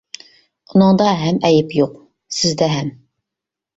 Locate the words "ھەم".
1.23-1.37, 2.77-2.91